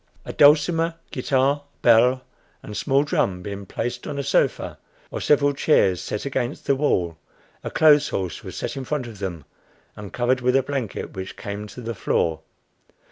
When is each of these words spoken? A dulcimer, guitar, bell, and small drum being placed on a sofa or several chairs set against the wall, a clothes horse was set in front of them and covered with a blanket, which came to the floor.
A 0.25 0.33
dulcimer, 0.33 0.95
guitar, 1.11 1.61
bell, 1.83 2.23
and 2.63 2.75
small 2.75 3.03
drum 3.03 3.43
being 3.43 3.67
placed 3.67 4.07
on 4.07 4.17
a 4.17 4.23
sofa 4.23 4.79
or 5.11 5.21
several 5.21 5.53
chairs 5.53 6.01
set 6.01 6.25
against 6.25 6.65
the 6.65 6.75
wall, 6.75 7.19
a 7.63 7.69
clothes 7.69 8.09
horse 8.09 8.43
was 8.43 8.55
set 8.57 8.75
in 8.75 8.83
front 8.83 9.05
of 9.05 9.19
them 9.19 9.45
and 9.95 10.11
covered 10.11 10.41
with 10.41 10.55
a 10.55 10.63
blanket, 10.63 11.13
which 11.13 11.37
came 11.37 11.67
to 11.67 11.81
the 11.81 11.93
floor. 11.93 12.41